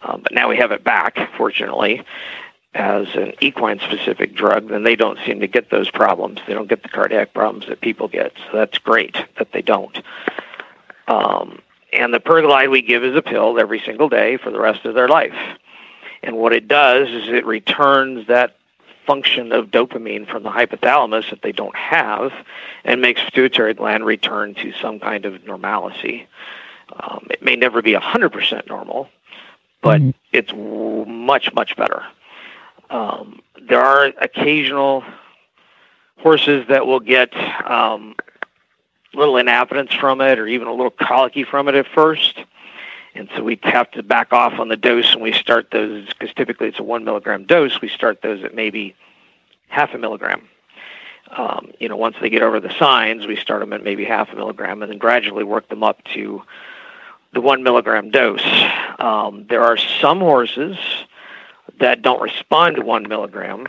Um, 0.03 0.23
but 0.23 0.33
now 0.33 0.49
we 0.49 0.57
have 0.57 0.73
it 0.73 0.83
back, 0.85 1.19
fortunately. 1.37 2.05
as 2.75 3.15
an 3.15 3.35
equine 3.41 3.79
specific 3.81 4.35
drug, 4.35 4.69
then 4.69 4.83
they 4.83 4.97
don't 4.97 5.19
seem 5.27 5.41
to 5.41 5.47
get 5.47 5.71
those 5.71 5.91
problems. 5.91 6.41
They 6.47 6.55
don't 6.55 6.69
get 6.69 6.83
the 6.83 6.89
cardiac 6.89 7.35
problems 7.35 7.67
that 7.67 7.81
people 7.81 8.09
get. 8.09 8.33
So 8.47 8.57
that's 8.57 8.79
great 8.79 9.17
that 9.39 9.53
they 9.53 9.63
don't. 9.63 10.03
Um, 11.07 11.61
and 11.93 12.15
the 12.15 12.21
Pergolide 12.21 12.71
we 12.71 12.81
give 12.81 13.05
is 13.05 13.15
a 13.15 13.23
pill 13.23 13.59
every 13.59 13.81
single 13.81 14.09
day 14.09 14.39
for 14.39 14.51
the 14.51 14.61
rest 14.61 14.87
of 14.87 14.95
their 14.95 15.09
life. 15.09 15.37
And 16.23 16.37
what 16.37 16.53
it 16.53 16.69
does 16.69 17.09
is 17.09 17.29
it 17.29 17.45
returns 17.45 18.27
that 18.29 18.57
function 19.07 19.53
of 19.53 19.67
dopamine 19.67 20.29
from 20.29 20.43
the 20.45 20.51
hypothalamus 20.51 21.31
that 21.31 21.43
they 21.43 21.53
don't 21.53 21.75
have 21.77 22.33
and 22.85 23.01
makes 23.01 23.23
pituitary 23.25 23.75
gland 23.75 24.07
return 24.07 24.55
to 24.55 24.73
some 24.81 25.01
kind 25.01 25.25
of 25.25 25.45
normalcy. 25.45 26.27
Um, 26.93 27.27
it 27.31 27.43
may 27.43 27.57
never 27.57 27.83
be 27.83 27.95
100% 27.95 28.69
normal, 28.69 29.09
but 29.81 30.01
mm-hmm. 30.01 30.11
it's 30.33 30.53
much, 31.09 31.53
much 31.53 31.77
better. 31.77 32.05
Um, 32.91 33.41
there 33.61 33.81
are 33.81 34.07
occasional 34.21 35.03
horses 36.19 36.67
that 36.69 36.87
will 36.87 37.01
get 37.01 37.35
um, 37.69 38.15
little 39.15 39.37
inappetence 39.37 39.93
from 39.95 40.21
it 40.21 40.39
or 40.39 40.47
even 40.47 40.69
a 40.69 40.73
little 40.73 40.91
colicky 40.91 41.45
from 41.45 41.69
it 41.69 41.75
at 41.75 41.87
first. 41.89 42.39
And 43.15 43.29
so 43.37 43.43
we 43.43 43.59
have 43.65 43.91
to 43.93 44.03
back 44.03 44.33
off 44.33 44.59
on 44.59 44.69
the 44.69 44.77
dose 44.77 45.13
and 45.13 45.23
we 45.23 45.33
start 45.33 45.71
those, 45.71 46.07
because 46.07 46.35
typically 46.35 46.69
it's 46.69 46.79
a 46.79 46.83
one 46.83 47.05
milligram 47.05 47.45
dose, 47.45 47.81
we 47.81 47.89
start 47.89 48.23
those 48.23 48.43
at 48.43 48.55
maybe 48.55 48.95
half 49.69 49.93
a 49.95 49.99
milligram. 49.99 50.49
Um, 51.31 51.73
you 51.79 51.89
know, 51.89 51.97
once 51.97 52.17
they 52.21 52.31
get 52.31 52.43
over 52.43 52.61
the 52.61 52.73
signs, 52.79 53.27
we 53.27 53.37
start 53.37 53.61
them 53.61 53.73
at 53.73 53.83
maybe 53.83 54.05
half 54.05 54.31
a 54.33 54.37
milligram 54.37 54.83
and 54.83 54.91
then 54.91 54.99
gradually 54.99 55.45
work 55.45 55.69
them 55.69 55.83
up 55.83 56.03
to 56.15 56.43
the 57.33 57.41
one 57.41 57.63
milligram 57.63 58.11
dose. 58.11 58.45
Um, 58.99 59.47
there 59.49 59.63
are 59.63 59.77
some 59.77 60.21
horses 60.21 60.77
that 61.81 62.03
don't 62.03 62.21
respond 62.21 62.77
to 62.77 62.83
one 62.83 63.09
milligram 63.09 63.67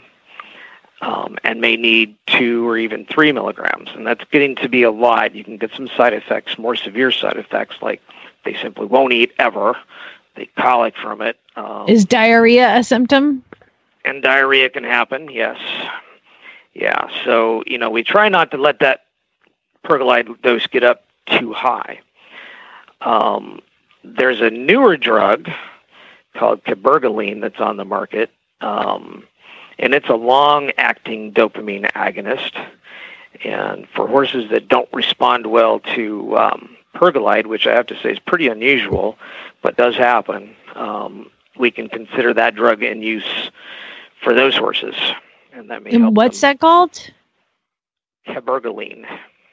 um, 1.02 1.38
and 1.44 1.62
may 1.62 1.76
need 1.76 2.16
two 2.28 2.68
or 2.68 2.78
even 2.78 3.06
three 3.06 3.32
milligrams. 3.32 3.90
And 3.94 4.06
that's 4.06 4.24
getting 4.32 4.56
to 4.58 4.70
be 4.70 4.84
a 4.84 4.92
lot. 4.92 5.36
You 5.36 5.44
can 5.44 5.58
get 5.58 5.72
some 5.72 5.88
side 5.88 6.14
effects, 6.14 6.58
more 6.58 6.76
severe 6.76 7.12
side 7.12 7.38
effects, 7.38 7.76
like 7.82 8.02
they 8.44 8.56
simply 8.56 8.86
won't 8.86 9.14
eat 9.14 9.34
ever. 9.40 9.78
They 10.36 10.48
colic 10.58 10.96
from 10.98 11.22
it. 11.22 11.40
Um, 11.56 11.88
Is 11.88 12.06
diarrhea 12.06 12.78
a 12.78 12.84
symptom? 12.84 13.44
And 14.06 14.22
diarrhea 14.24 14.70
can 14.70 14.84
happen, 14.84 15.30
yes. 15.30 15.60
Yeah, 16.74 17.10
so, 17.24 17.64
you 17.68 17.78
know, 17.78 17.90
we 17.90 18.04
try 18.04 18.30
not 18.30 18.52
to 18.52 18.58
let 18.58 18.80
that 18.80 19.02
pergolide 19.86 20.42
dose 20.42 20.66
get 20.68 20.84
up 20.84 21.06
too 21.28 21.54
high. 21.54 22.02
Um, 23.02 23.62
there's 24.04 24.42
a 24.42 24.50
newer 24.50 24.98
drug 24.98 25.50
called 26.36 26.64
cabergoline 26.64 27.42
that's 27.42 27.60
on 27.60 27.78
the 27.78 27.86
market, 27.86 28.32
um, 28.62 29.26
and 29.78 29.94
it's 29.94 30.10
a 30.10 30.16
long-acting 30.16 31.34
dopamine 31.34 31.92
agonist. 31.92 32.54
And 33.44 33.88
for 33.90 34.08
horses 34.08 34.50
that 34.52 34.68
don't 34.68 34.90
respond 34.94 35.48
well 35.48 35.80
to 35.96 36.38
um, 36.38 36.78
pergolide, 36.94 37.48
which 37.48 37.68
I 37.68 37.74
have 37.74 37.88
to 37.88 38.00
say 38.00 38.12
is 38.12 38.20
pretty 38.20 38.48
unusual, 38.48 39.18
but 39.62 39.78
does 39.78 39.96
happen, 39.96 40.56
um, 40.76 41.30
we 41.58 41.72
can 41.72 41.90
consider 41.90 42.34
that 42.34 42.56
drug 42.56 42.84
in 42.84 43.02
use 43.02 43.52
for 44.24 44.34
those 44.34 44.56
horses, 44.56 44.96
and 45.52 45.70
that 45.70 45.84
may 45.84 45.92
and 45.92 46.16
what's 46.16 46.40
them. 46.42 46.54
that 46.54 46.60
called? 46.60 47.12
Cabergoline. 48.28 49.06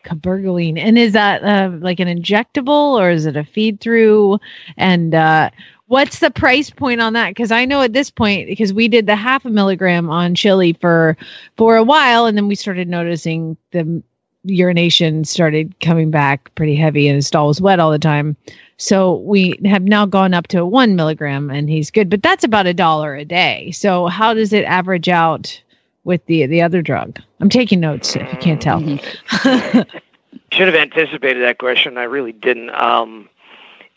Cabergoline, 0.05 0.79
and 0.79 0.99
is 0.99 1.13
that 1.13 1.43
uh, 1.43 1.77
like 1.79 2.01
an 2.01 2.09
injectable 2.09 2.99
or 2.99 3.11
is 3.11 3.27
it 3.27 3.37
a 3.37 3.45
feed 3.45 3.81
through? 3.81 4.39
And 4.79 5.15
uh, 5.15 5.51
what's 5.89 6.21
the 6.21 6.31
price 6.31 6.71
point 6.71 7.01
on 7.01 7.13
that? 7.13 7.31
Because 7.31 7.51
I 7.51 7.65
know 7.67 7.83
at 7.83 7.93
this 7.93 8.11
point, 8.11 8.47
because 8.47 8.73
we 8.73 8.89
did 8.89 9.07
the 9.07 9.17
half 9.17 9.45
a 9.45 9.51
milligram 9.51 10.09
on 10.09 10.35
chili 10.35 10.73
for 10.73 11.17
for 11.57 11.77
a 11.77 11.85
while, 11.85 12.25
and 12.25 12.37
then 12.37 12.49
we 12.49 12.55
started 12.55 12.89
noticing 12.89 13.57
the 13.73 14.03
urination 14.45 15.25
started 15.25 15.79
coming 15.81 16.11
back 16.11 16.55
pretty 16.55 16.77
heavy, 16.77 17.09
and 17.09 17.17
his 17.17 17.27
stall 17.27 17.49
was 17.49 17.61
wet 17.61 17.81
all 17.81 17.91
the 17.91 17.99
time. 17.99 18.37
So 18.77 19.17
we 19.17 19.59
have 19.67 19.83
now 19.83 20.07
gone 20.07 20.33
up 20.33 20.47
to 20.49 20.65
one 20.65 20.97
milligram, 20.97 21.51
and 21.51 21.69
he's 21.69 21.91
good. 21.91 22.09
But 22.09 22.23
that's 22.23 22.45
about 22.45 22.67
a 22.67 22.75
dollar 22.75 23.15
a 23.15 23.25
day. 23.25 23.71
So 23.73 24.07
how 24.07 24.33
does 24.33 24.53
it 24.53 24.65
average 24.65 25.09
out 25.09 25.63
with 26.05 26.25
the 26.27 26.47
the 26.47 26.63
other 26.63 26.81
drug? 26.81 27.21
I'm 27.41 27.51
taking 27.51 27.81
notes 27.81 28.17
if 28.17 28.33
you 28.33 28.39
can't 28.39 28.63
tell. 28.63 28.81
Mm-hmm. 28.81 29.99
Should 30.53 30.67
have 30.67 30.77
anticipated 30.77 31.43
that 31.45 31.59
question. 31.59 31.99
I 31.99 32.05
really 32.05 32.33
didn't. 32.33 32.71
Um, 32.71 33.29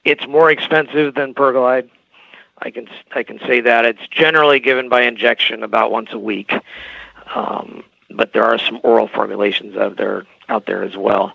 it's 0.03 0.27
more 0.27 0.51
expensive 0.51 1.15
than 1.15 1.33
Pergolide. 1.33 1.89
I 2.59 2.69
can 2.71 2.87
I 3.15 3.23
can 3.23 3.39
say 3.39 3.61
that 3.61 3.85
it's 3.85 4.07
generally 4.09 4.59
given 4.59 4.89
by 4.89 5.03
injection 5.03 5.63
about 5.63 5.91
once 5.91 6.09
a 6.11 6.19
week, 6.19 6.53
um, 7.33 7.83
but 8.13 8.33
there 8.33 8.43
are 8.43 8.57
some 8.57 8.79
oral 8.83 9.07
formulations 9.07 9.75
out 9.75 9.97
there 9.97 10.25
out 10.49 10.65
there 10.65 10.83
as 10.83 10.97
well. 10.97 11.33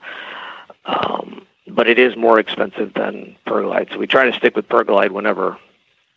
Um, 0.85 1.47
but 1.67 1.89
it 1.89 1.99
is 1.99 2.17
more 2.17 2.39
expensive 2.39 2.95
than 2.95 3.37
Pergolide, 3.47 3.91
so 3.93 3.99
we 3.99 4.07
try 4.07 4.31
to 4.31 4.37
stick 4.37 4.57
with 4.57 4.69
Pergolide 4.69 5.11
whenever 5.11 5.59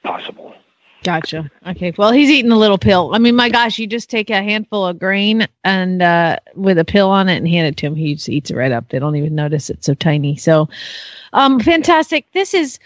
possible. 0.03 0.55
Gotcha. 1.03 1.49
Okay. 1.65 1.93
Well, 1.97 2.11
he's 2.11 2.29
eating 2.29 2.51
a 2.51 2.57
little 2.57 2.77
pill. 2.77 3.15
I 3.15 3.17
mean, 3.17 3.35
my 3.35 3.49
gosh, 3.49 3.79
you 3.79 3.87
just 3.87 4.09
take 4.09 4.29
a 4.29 4.43
handful 4.43 4.85
of 4.85 4.99
grain 4.99 5.47
and 5.63 6.01
uh, 6.01 6.37
with 6.55 6.77
a 6.77 6.85
pill 6.85 7.09
on 7.09 7.27
it 7.27 7.37
and 7.37 7.47
hand 7.47 7.67
it 7.67 7.77
to 7.77 7.87
him. 7.87 7.95
He 7.95 8.13
just 8.13 8.29
eats 8.29 8.51
it 8.51 8.55
right 8.55 8.71
up. 8.71 8.89
They 8.89 8.99
don't 8.99 9.15
even 9.15 9.33
notice 9.33 9.71
it's 9.71 9.87
so 9.87 9.95
tiny. 9.95 10.35
So, 10.35 10.69
um, 11.33 11.59
fantastic. 11.59 12.31
This 12.33 12.53
is 12.53 12.77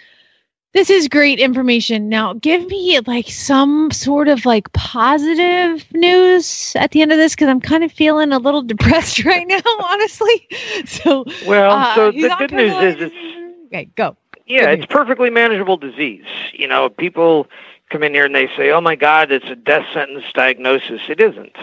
this 0.76 0.90
is 0.90 1.08
great 1.08 1.40
information. 1.40 2.10
Now, 2.10 2.34
give 2.34 2.68
me 2.68 3.00
like 3.08 3.30
some 3.30 3.92
sort 3.92 4.28
of 4.28 4.46
like 4.46 4.72
positive 4.74 5.86
news 5.94 6.74
at 6.76 6.92
the 6.92 7.02
end 7.02 7.14
of 7.14 7.18
this 7.18 7.34
because 7.34 7.48
I'm 7.48 7.62
kind 7.62 7.86
of 7.86 7.94
feeling 7.94 8.34
a 8.34 8.40
little 8.40 8.62
depressed 8.74 9.24
right 9.24 9.48
now, 9.48 9.62
honestly. 9.90 10.48
So, 10.86 11.24
well, 11.48 11.72
uh, 11.72 11.96
so 11.96 12.12
the 12.12 12.36
good 12.38 12.52
news 12.52 12.74
is 12.74 12.96
it's 13.00 13.66
okay. 13.68 13.86
Go. 13.96 14.18
Yeah, 14.48 14.70
it's 14.70 14.86
perfectly 14.86 15.30
manageable 15.30 15.78
disease. 15.78 16.26
You 16.54 16.68
know, 16.68 16.90
people 16.90 17.48
come 17.90 18.04
in 18.04 18.14
here 18.14 18.26
and 18.26 18.36
they 18.36 18.48
say, 18.58 18.70
"Oh 18.72 18.82
my 18.82 18.96
God, 18.96 19.32
it's 19.32 19.46
a 19.46 19.56
death 19.56 19.88
sentence 19.94 20.26
diagnosis." 20.34 21.02
It 21.08 21.22
isn't. 21.22 21.56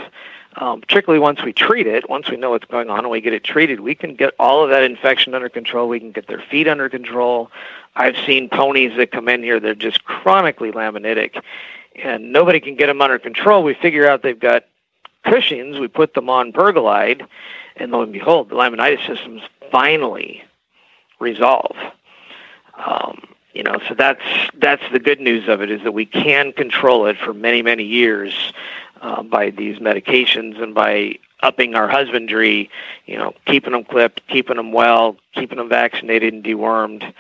Um, 0.57 0.83
particularly 0.83 1.21
once 1.21 1.43
we 1.43 1.53
treat 1.53 1.87
it, 1.87 2.11
once 2.11 2.29
we 2.29 2.37
know 2.37 2.51
what's 2.51 2.67
going 2.67 2.91
on 2.91 3.01
and 3.01 3.11
we 3.11 3.23
get 3.23 3.33
it 3.33 3.43
treated, 3.43 3.81
we 3.81 3.95
can 3.95 4.15
get 4.15 4.35
all 4.39 4.63
of 4.63 4.71
that 4.71 4.83
infection 4.83 5.35
under 5.35 5.49
control. 5.49 5.89
We 5.89 5.99
can 5.99 6.13
get 6.13 6.27
their 6.27 6.43
feet 6.51 6.69
under 6.69 6.91
control. 6.91 7.51
I've 7.97 8.17
seen 8.27 8.49
ponies 8.51 8.97
that 8.97 9.13
come 9.13 9.29
in 9.29 9.43
here 9.43 9.61
they're 9.61 9.75
just 9.75 10.05
chronically 10.05 10.71
laminitic, 10.71 11.43
and 11.97 12.33
nobody 12.33 12.61
can 12.61 12.75
get 12.75 12.87
them 12.87 13.01
under 13.01 13.19
control. 13.19 13.63
We 13.63 13.75
figure 13.75 14.07
out 14.07 14.23
they've 14.23 14.39
got 14.39 14.65
Cushing's. 15.25 15.79
We 15.79 15.89
put 15.89 16.15
them 16.15 16.29
on 16.29 16.53
Pergolide, 16.53 17.27
and 17.77 17.91
lo 17.91 18.03
and 18.03 18.13
behold, 18.13 18.51
the 18.51 18.57
laminitis 18.57 19.07
systems 19.07 19.43
finally 19.71 20.45
resolve. 21.19 21.77
Um, 22.75 23.32
you 23.53 23.63
know 23.63 23.81
so 23.89 23.95
that's 23.95 24.23
that's 24.55 24.83
the 24.93 24.99
good 24.99 25.21
news 25.21 25.49
of 25.49 25.61
it 25.61 25.71
is 25.71 25.83
that 25.83 25.93
we 25.93 26.07
can 26.07 26.53
control 26.53 27.07
it 27.07 27.17
for 27.19 27.33
many 27.35 27.63
many 27.63 27.85
years 27.85 28.53
uh, 29.01 29.23
by 29.23 29.51
these 29.51 29.79
medications 29.79 30.63
and 30.63 30.75
by 30.75 31.19
upping 31.41 31.75
our 31.75 31.89
husbandry 31.89 32.71
you 33.07 33.17
know 33.17 33.35
keeping 33.47 33.73
them 33.73 33.85
clipped 33.85 34.27
keeping 34.29 34.57
them 34.57 34.73
well 34.73 35.17
keeping 35.33 35.59
them 35.59 35.69
vaccinated 35.69 36.33
and 36.33 36.45
dewormed 36.45 37.13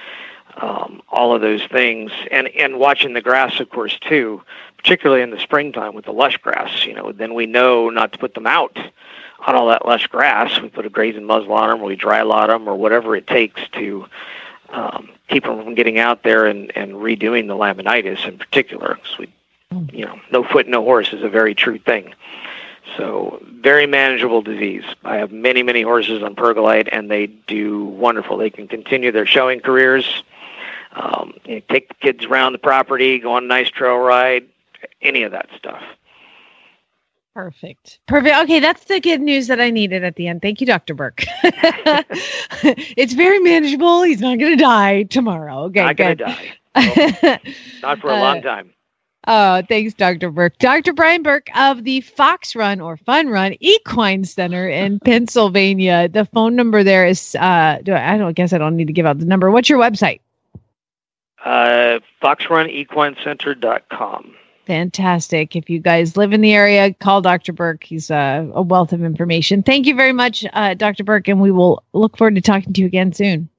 um, 0.56 1.02
all 1.08 1.34
of 1.34 1.40
those 1.40 1.64
things. 1.66 2.12
And 2.30 2.48
and 2.48 2.78
watching 2.78 3.14
the 3.14 3.22
grass 3.22 3.58
of 3.60 3.70
course 3.70 3.98
too 4.00 4.42
particularly 4.76 5.22
in 5.22 5.30
the 5.30 5.38
springtime 5.38 5.94
with 5.94 6.04
the 6.04 6.12
lush 6.12 6.36
grass 6.38 6.84
you 6.84 6.94
know 6.94 7.12
then 7.12 7.34
we 7.34 7.46
know 7.46 7.88
not 7.90 8.12
to 8.12 8.18
put 8.18 8.34
them 8.34 8.46
out 8.46 8.78
on 9.46 9.54
all 9.54 9.68
that 9.68 9.86
lush 9.86 10.06
grass. 10.06 10.60
We 10.60 10.68
put 10.68 10.86
a 10.86 10.90
grazing 10.90 11.24
muzzle 11.24 11.52
on 11.52 11.70
them 11.70 11.80
or 11.80 11.86
we 11.86 11.96
dry 11.96 12.22
lot 12.22 12.48
them 12.48 12.68
or 12.68 12.76
whatever 12.76 13.16
it 13.16 13.26
takes 13.26 13.60
to 13.72 14.06
um, 14.72 15.10
keep 15.28 15.44
them 15.44 15.62
from 15.62 15.74
getting 15.74 15.98
out 15.98 16.22
there 16.22 16.46
and, 16.46 16.76
and 16.76 16.92
redoing 16.94 17.46
the 17.46 17.54
laminitis 17.54 18.26
in 18.26 18.38
particular. 18.38 18.94
Because 18.96 19.18
we, 19.18 19.32
you 19.92 20.04
know, 20.04 20.20
no 20.32 20.42
foot, 20.42 20.66
no 20.66 20.82
horse 20.82 21.12
is 21.12 21.22
a 21.22 21.28
very 21.28 21.54
true 21.54 21.78
thing. 21.78 22.14
So 22.96 23.42
very 23.60 23.86
manageable 23.86 24.42
disease. 24.42 24.84
I 25.04 25.16
have 25.16 25.30
many, 25.30 25.62
many 25.62 25.82
horses 25.82 26.22
on 26.22 26.34
Pergolide, 26.34 26.88
and 26.90 27.10
they 27.10 27.26
do 27.26 27.84
wonderful. 27.84 28.36
They 28.36 28.50
can 28.50 28.68
continue 28.68 29.12
their 29.12 29.26
showing 29.26 29.60
careers. 29.60 30.24
Um, 30.92 31.34
you 31.44 31.54
know, 31.56 31.62
take 31.70 31.88
the 31.88 31.94
kids 31.94 32.24
around 32.24 32.52
the 32.52 32.58
property, 32.58 33.18
go 33.18 33.32
on 33.34 33.44
a 33.44 33.46
nice 33.46 33.70
trail 33.70 33.96
ride, 33.96 34.46
any 35.00 35.22
of 35.22 35.32
that 35.32 35.48
stuff. 35.56 35.82
Perfect. 37.34 37.98
Perfect. 38.06 38.36
Okay, 38.40 38.60
that's 38.60 38.84
the 38.84 39.00
good 39.00 39.22
news 39.22 39.46
that 39.46 39.60
I 39.60 39.70
needed 39.70 40.04
at 40.04 40.16
the 40.16 40.28
end. 40.28 40.42
Thank 40.42 40.60
you, 40.60 40.66
Dr. 40.66 40.92
Burke. 40.92 41.24
it's 41.42 43.14
very 43.14 43.38
manageable. 43.38 44.02
He's 44.02 44.20
not 44.20 44.38
going 44.38 44.54
to 44.56 44.62
die 44.62 45.04
tomorrow. 45.04 45.62
Okay, 45.64 45.82
not 45.82 45.96
going 45.96 46.18
to 46.18 46.24
die. 46.24 46.52
Well, 46.74 47.38
not 47.82 48.00
for 48.00 48.10
a 48.10 48.16
long 48.16 48.38
uh, 48.38 48.42
time. 48.42 48.74
Oh, 49.26 49.62
thanks, 49.68 49.94
Dr. 49.94 50.30
Burke. 50.30 50.58
Dr. 50.58 50.92
Brian 50.92 51.22
Burke 51.22 51.48
of 51.56 51.84
the 51.84 52.02
Fox 52.02 52.54
Run 52.56 52.80
or 52.80 52.96
Fun 52.96 53.28
Run 53.28 53.54
Equine 53.60 54.24
Center 54.24 54.68
in 54.68 54.98
Pennsylvania. 55.04 56.08
The 56.08 56.24
phone 56.26 56.56
number 56.56 56.82
there 56.82 57.06
is, 57.06 57.36
uh, 57.36 57.78
do 57.82 57.92
I, 57.92 58.14
I 58.14 58.18
don't 58.18 58.34
guess 58.34 58.52
I 58.52 58.58
don't 58.58 58.76
need 58.76 58.88
to 58.88 58.92
give 58.92 59.06
out 59.06 59.20
the 59.20 59.24
number. 59.24 59.50
What's 59.50 59.70
your 59.70 59.78
website? 59.78 60.20
Uh, 61.44 62.00
FoxRunEquineCenter.com. 62.20 64.34
Fantastic. 64.72 65.54
If 65.54 65.68
you 65.68 65.80
guys 65.80 66.16
live 66.16 66.32
in 66.32 66.40
the 66.40 66.54
area, 66.54 66.94
call 66.94 67.20
Dr. 67.20 67.52
Burke. 67.52 67.84
He's 67.84 68.10
a, 68.10 68.50
a 68.54 68.62
wealth 68.62 68.94
of 68.94 69.04
information. 69.04 69.62
Thank 69.62 69.84
you 69.84 69.94
very 69.94 70.14
much, 70.14 70.46
uh, 70.50 70.72
Dr. 70.72 71.04
Burke, 71.04 71.28
and 71.28 71.42
we 71.42 71.50
will 71.50 71.84
look 71.92 72.16
forward 72.16 72.36
to 72.36 72.40
talking 72.40 72.72
to 72.72 72.80
you 72.80 72.86
again 72.86 73.12
soon. 73.12 73.50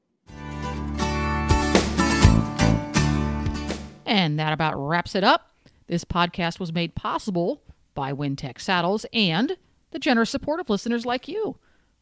And 4.07 4.39
that 4.39 4.53
about 4.53 4.73
wraps 4.75 5.13
it 5.13 5.23
up. 5.23 5.51
This 5.85 6.03
podcast 6.03 6.59
was 6.59 6.73
made 6.73 6.95
possible 6.95 7.61
by 7.93 8.11
Wintec 8.11 8.59
Saddles 8.59 9.05
and 9.13 9.55
the 9.91 9.99
generous 9.99 10.31
support 10.31 10.59
of 10.59 10.67
listeners 10.67 11.05
like 11.05 11.27
you. 11.27 11.57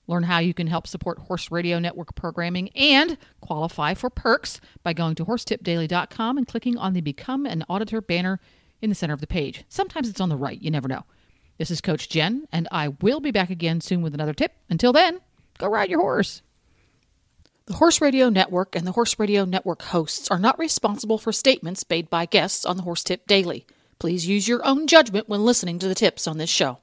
Learn 0.07 0.23
how 0.23 0.39
you 0.39 0.53
can 0.53 0.67
help 0.67 0.87
support 0.87 1.19
Horse 1.19 1.51
Radio 1.51 1.79
Network 1.79 2.15
programming 2.15 2.69
and 2.69 3.17
qualify 3.41 3.93
for 3.93 4.09
perks 4.09 4.61
by 4.83 4.93
going 4.93 5.15
to 5.15 5.25
horsetipdaily.com 5.25 6.37
and 6.37 6.47
clicking 6.47 6.77
on 6.77 6.93
the 6.93 7.01
Become 7.01 7.45
an 7.45 7.65
Auditor 7.67 7.99
banner 7.99 8.39
in 8.81 8.89
the 8.89 8.95
center 8.95 9.13
of 9.13 9.21
the 9.21 9.27
page. 9.27 9.63
Sometimes 9.69 10.09
it's 10.09 10.21
on 10.21 10.29
the 10.29 10.35
right, 10.35 10.61
you 10.61 10.71
never 10.71 10.87
know. 10.87 11.05
This 11.57 11.71
is 11.71 11.81
Coach 11.81 12.09
Jen, 12.09 12.47
and 12.51 12.67
I 12.71 12.89
will 13.01 13.19
be 13.19 13.31
back 13.31 13.49
again 13.49 13.81
soon 13.81 14.01
with 14.01 14.13
another 14.13 14.33
tip. 14.33 14.53
Until 14.69 14.93
then, 14.93 15.19
go 15.57 15.67
ride 15.67 15.89
your 15.89 16.01
horse. 16.01 16.41
The 17.67 17.73
Horse 17.75 18.01
Radio 18.01 18.29
Network 18.29 18.75
and 18.75 18.87
the 18.87 18.93
Horse 18.93 19.19
Radio 19.19 19.45
Network 19.45 19.83
hosts 19.83 20.29
are 20.31 20.39
not 20.39 20.57
responsible 20.57 21.19
for 21.19 21.31
statements 21.31 21.85
made 21.89 22.09
by 22.09 22.25
guests 22.25 22.65
on 22.65 22.77
the 22.77 22.83
Horse 22.83 23.03
Tip 23.03 23.27
Daily. 23.27 23.65
Please 23.99 24.27
use 24.27 24.47
your 24.47 24.65
own 24.65 24.87
judgment 24.87 25.29
when 25.29 25.45
listening 25.45 25.77
to 25.79 25.87
the 25.87 25.95
tips 25.95 26.27
on 26.27 26.39
this 26.39 26.49
show. 26.49 26.79